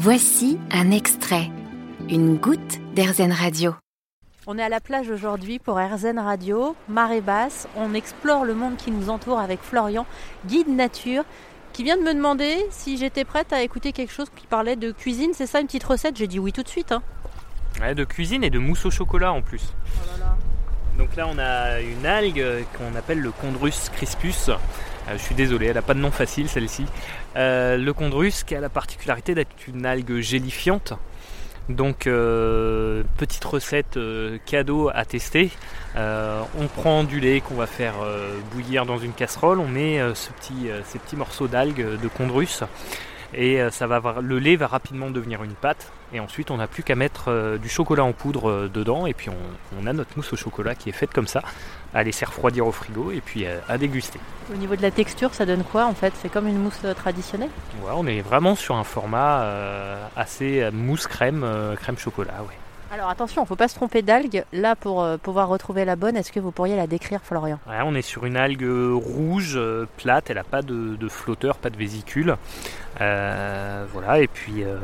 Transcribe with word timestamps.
Voici 0.00 0.60
un 0.70 0.92
extrait, 0.92 1.50
une 2.08 2.36
goutte 2.36 2.78
d'Airzen 2.94 3.32
Radio. 3.32 3.74
On 4.46 4.56
est 4.56 4.62
à 4.62 4.68
la 4.68 4.78
plage 4.78 5.10
aujourd'hui 5.10 5.58
pour 5.58 5.80
Airzen 5.80 6.20
Radio, 6.20 6.76
marée 6.88 7.20
basse. 7.20 7.66
On 7.74 7.94
explore 7.94 8.44
le 8.44 8.54
monde 8.54 8.76
qui 8.76 8.92
nous 8.92 9.10
entoure 9.10 9.40
avec 9.40 9.58
Florian, 9.60 10.06
guide 10.46 10.68
nature, 10.68 11.24
qui 11.72 11.82
vient 11.82 11.96
de 11.96 12.02
me 12.04 12.14
demander 12.14 12.64
si 12.70 12.96
j'étais 12.96 13.24
prête 13.24 13.52
à 13.52 13.60
écouter 13.64 13.90
quelque 13.90 14.12
chose 14.12 14.28
qui 14.36 14.46
parlait 14.46 14.76
de 14.76 14.92
cuisine. 14.92 15.32
C'est 15.34 15.46
ça 15.48 15.58
une 15.58 15.66
petite 15.66 15.82
recette? 15.82 16.16
J'ai 16.16 16.28
dit 16.28 16.38
oui 16.38 16.52
tout 16.52 16.62
de 16.62 16.68
suite. 16.68 16.92
hein. 16.92 17.02
Ouais, 17.80 17.96
de 17.96 18.04
cuisine 18.04 18.44
et 18.44 18.50
de 18.50 18.60
mousse 18.60 18.86
au 18.86 18.92
chocolat 18.92 19.32
en 19.32 19.42
plus. 19.42 19.62
Oh 19.96 20.06
là 20.12 20.26
là. 20.26 20.27
Donc 20.98 21.14
là, 21.14 21.28
on 21.32 21.38
a 21.38 21.80
une 21.80 22.04
algue 22.04 22.44
qu'on 22.76 22.96
appelle 22.96 23.20
le 23.20 23.30
Chondrus 23.30 23.88
crispus. 23.90 24.48
Euh, 24.48 25.12
je 25.12 25.18
suis 25.18 25.36
désolé, 25.36 25.66
elle 25.66 25.76
n'a 25.76 25.82
pas 25.82 25.94
de 25.94 26.00
nom 26.00 26.10
facile 26.10 26.48
celle-ci. 26.48 26.86
Euh, 27.36 27.76
le 27.76 27.92
Chondrus 27.92 28.42
qui 28.42 28.56
a 28.56 28.60
la 28.60 28.68
particularité 28.68 29.36
d'être 29.36 29.54
une 29.68 29.86
algue 29.86 30.18
gélifiante. 30.18 30.94
Donc, 31.68 32.06
euh, 32.08 33.04
petite 33.16 33.44
recette 33.44 33.98
cadeau 34.44 34.90
à 34.92 35.04
tester. 35.04 35.50
On 35.94 36.66
prend 36.74 37.04
du 37.04 37.20
lait 37.20 37.40
qu'on 37.40 37.54
va 37.54 37.66
faire 37.66 37.94
bouillir 38.52 38.84
dans 38.84 38.98
une 38.98 39.12
casserole. 39.12 39.60
On 39.60 39.68
met 39.68 40.00
ce 40.14 40.30
petit, 40.30 40.68
ces 40.84 40.98
petits 40.98 41.16
morceaux 41.16 41.46
d'algues 41.46 42.00
de 42.00 42.08
Chondrus. 42.08 42.64
Et 43.34 43.60
euh, 43.60 43.70
ça 43.70 43.86
va, 43.86 44.16
le 44.22 44.38
lait 44.38 44.56
va 44.56 44.66
rapidement 44.66 45.10
devenir 45.10 45.42
une 45.42 45.52
pâte. 45.52 45.92
Et 46.14 46.20
ensuite, 46.20 46.50
on 46.50 46.56
n'a 46.56 46.66
plus 46.66 46.82
qu'à 46.82 46.94
mettre 46.94 47.24
euh, 47.28 47.58
du 47.58 47.68
chocolat 47.68 48.02
en 48.02 48.12
poudre 48.12 48.48
euh, 48.48 48.70
dedans. 48.72 49.06
Et 49.06 49.12
puis, 49.12 49.28
on, 49.28 49.78
on 49.82 49.86
a 49.86 49.92
notre 49.92 50.16
mousse 50.16 50.32
au 50.32 50.36
chocolat 50.36 50.74
qui 50.74 50.88
est 50.88 50.92
faite 50.92 51.12
comme 51.12 51.26
ça, 51.26 51.42
à 51.92 52.02
laisser 52.02 52.24
refroidir 52.24 52.66
au 52.66 52.72
frigo 52.72 53.10
et 53.10 53.20
puis 53.20 53.44
à 53.46 53.78
déguster. 53.78 54.18
Au 54.52 54.56
niveau 54.56 54.76
de 54.76 54.82
la 54.82 54.90
texture, 54.90 55.34
ça 55.34 55.44
donne 55.44 55.64
quoi 55.64 55.86
en 55.86 55.94
fait? 55.94 56.12
C'est 56.16 56.30
comme 56.30 56.46
une 56.46 56.58
mousse 56.58 56.80
traditionnelle? 56.96 57.50
Ouais, 57.82 57.92
on 57.94 58.06
est 58.06 58.20
vraiment 58.20 58.54
sur 58.54 58.76
un 58.76 58.84
format 58.84 59.46
assez 60.16 60.68
mousse 60.72 61.06
crème, 61.06 61.46
crème 61.80 61.98
chocolat. 61.98 62.42
Ouais. 62.46 62.54
Alors 62.90 63.10
attention, 63.10 63.44
faut 63.44 63.54
pas 63.56 63.68
se 63.68 63.74
tromper 63.74 64.00
d'algue. 64.00 64.44
Là, 64.52 64.74
pour 64.74 65.02
euh, 65.02 65.18
pouvoir 65.18 65.48
retrouver 65.48 65.84
la 65.84 65.94
bonne, 65.94 66.16
est-ce 66.16 66.32
que 66.32 66.40
vous 66.40 66.52
pourriez 66.52 66.74
la 66.74 66.86
décrire, 66.86 67.20
Florian 67.22 67.58
Ouais, 67.68 67.80
on 67.84 67.94
est 67.94 68.00
sur 68.02 68.24
une 68.24 68.36
algue 68.36 68.64
rouge, 68.94 69.54
euh, 69.56 69.86
plate, 69.98 70.30
elle 70.30 70.36
n'a 70.36 70.44
pas 70.44 70.62
de, 70.62 70.96
de 70.96 71.08
flotteur, 71.08 71.56
pas 71.58 71.68
de 71.68 71.76
vésicule. 71.76 72.36
Euh, 73.00 73.84
voilà, 73.92 74.20
et 74.20 74.26
puis 74.26 74.64
euh, 74.64 74.76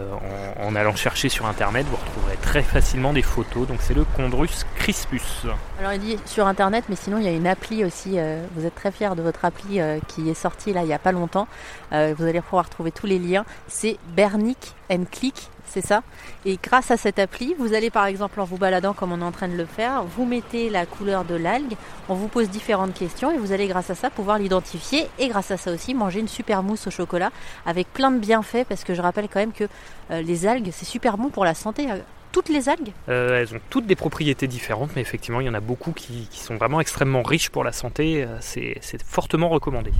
en, 0.60 0.66
en 0.68 0.76
allant 0.76 0.94
chercher 0.94 1.28
sur 1.30 1.46
internet, 1.46 1.86
vous 1.90 1.96
retrouverez 1.96 2.36
très 2.42 2.62
facilement 2.62 3.12
des 3.14 3.22
photos. 3.22 3.66
Donc 3.66 3.78
c'est 3.80 3.94
le 3.94 4.04
Chondrus 4.16 4.64
crispus. 4.76 5.46
Alors 5.80 5.94
il 5.94 6.00
dit 6.00 6.18
sur 6.26 6.46
internet, 6.46 6.84
mais 6.90 6.96
sinon 6.96 7.16
il 7.18 7.24
y 7.24 7.28
a 7.28 7.32
une 7.32 7.46
appli 7.46 7.84
aussi. 7.84 8.18
euh, 8.18 8.44
vous 8.54 8.66
êtes 8.66 8.74
très 8.74 8.92
fiers 8.92 9.14
de 9.16 9.22
votre 9.22 9.44
appli 9.46 9.80
euh, 9.80 9.98
qui 10.08 10.28
est 10.30 10.34
sortie 10.34 10.72
là 10.74 10.82
il 10.82 10.88
y 10.88 10.92
a 10.92 10.98
pas 10.98 11.10
longtemps. 11.12 11.48
Euh, 11.92 12.14
vous 12.16 12.24
allez 12.26 12.40
pouvoir 12.42 12.68
trouver 12.68 12.92
tous 12.92 13.06
les 13.06 13.18
liens. 13.18 13.44
C'est 13.66 13.96
Bernic 14.14 14.74
and 14.90 15.04
Click, 15.10 15.48
c'est 15.66 15.84
ça. 15.84 16.02
Et 16.44 16.58
grâce 16.62 16.90
à 16.90 16.96
cette 16.96 17.18
appli, 17.18 17.54
vous 17.58 17.74
allez 17.74 17.90
par 17.90 18.06
exemple 18.06 18.40
en 18.40 18.44
vous 18.44 18.58
baladant 18.58 18.92
comme 18.92 19.12
on 19.12 19.20
est 19.20 19.24
en 19.24 19.32
train 19.32 19.48
de 19.48 19.56
le 19.56 19.66
faire, 19.66 20.04
vous 20.04 20.24
mettez 20.24 20.70
la 20.70 20.86
couleur 20.86 21.24
de 21.24 21.34
l'algue, 21.34 21.74
on 22.08 22.14
vous 22.14 22.28
pose 22.28 22.48
différentes 22.48 22.94
questions 22.94 23.30
et 23.30 23.38
vous 23.38 23.52
allez 23.52 23.66
grâce 23.66 23.90
à 23.90 23.94
ça 23.94 24.10
pouvoir 24.10 24.38
l'identifier 24.38 25.08
et 25.18 25.28
grâce 25.28 25.50
à 25.50 25.56
ça 25.56 25.72
aussi 25.72 25.94
manger 25.94 26.20
une 26.20 26.28
super 26.28 26.62
mousse 26.62 26.86
au 26.86 26.90
chocolat 26.90 27.30
avec 27.66 27.92
plein 27.92 28.10
de 28.10 28.18
bienfaits 28.18 28.66
parce 28.68 28.84
que 28.84 28.94
je 28.94 29.02
rappelle 29.02 29.28
quand 29.28 29.40
même 29.40 29.52
que 29.52 29.64
euh, 30.10 30.22
les 30.22 30.46
algues 30.46 30.70
c'est 30.72 30.84
super 30.84 31.18
bon 31.18 31.30
pour 31.30 31.44
la 31.44 31.54
santé. 31.54 31.90
Euh, 31.90 31.98
Toutes 32.30 32.48
les 32.48 32.68
algues? 32.68 32.92
Euh, 33.08 33.40
elles 33.40 33.54
ont 33.54 33.60
toutes 33.70 33.86
des 33.86 33.96
propriétés 33.96 34.46
différentes, 34.46 34.90
mais 34.94 35.02
effectivement, 35.02 35.40
il 35.40 35.46
y 35.46 35.48
en 35.48 35.54
a 35.54 35.60
beaucoup 35.60 35.92
qui, 35.92 36.28
sont 36.32 36.56
vraiment 36.56 36.80
extrêmement 36.80 37.22
riches 37.22 37.48
pour 37.48 37.62
la 37.62 37.72
santé. 37.72 38.26
C'est 38.40 39.02
fortement 39.04 39.48
recommandé. 39.48 39.92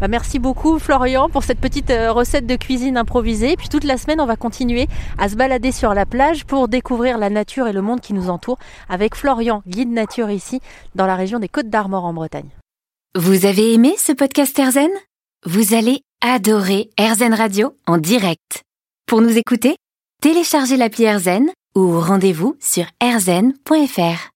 Bah, 0.00 0.08
merci 0.08 0.38
beaucoup 0.38 0.78
Florian 0.78 1.28
pour 1.28 1.44
cette 1.44 1.60
petite 1.60 1.90
euh, 1.90 2.10
recette 2.10 2.46
de 2.46 2.56
cuisine 2.56 2.96
improvisée. 2.96 3.56
Puis 3.56 3.68
toute 3.68 3.84
la 3.84 3.98
semaine, 3.98 4.20
on 4.20 4.26
va 4.26 4.36
continuer 4.36 4.88
à 5.18 5.28
se 5.28 5.34
balader 5.34 5.72
sur 5.72 5.92
la 5.92 6.06
plage 6.06 6.46
pour 6.46 6.68
découvrir 6.68 7.18
la 7.18 7.28
nature 7.28 7.68
et 7.68 7.72
le 7.72 7.82
monde 7.82 8.00
qui 8.00 8.14
nous 8.14 8.30
entoure 8.30 8.58
avec 8.88 9.14
Florian, 9.14 9.62
guide 9.66 9.92
nature 9.92 10.30
ici 10.30 10.60
dans 10.94 11.06
la 11.06 11.16
région 11.16 11.38
des 11.38 11.48
Côtes 11.48 11.68
d'Armor 11.68 12.04
en 12.04 12.14
Bretagne. 12.14 12.48
Vous 13.14 13.44
avez 13.44 13.74
aimé 13.74 13.94
ce 13.98 14.12
podcast 14.12 14.58
Airzen? 14.58 14.90
Vous 15.44 15.74
allez 15.74 16.00
adorer 16.22 16.90
Airzen 16.96 17.34
Radio 17.34 17.74
en 17.86 17.98
direct. 17.98 18.62
Pour 19.06 19.20
nous 19.20 19.36
écouter, 19.36 19.76
téléchargez 20.22 20.76
l'appli 20.76 21.04
Airzen 21.04 21.50
ou 21.74 22.00
rendez-vous 22.00 22.56
sur 22.60 22.84
airzen.fr. 23.00 24.28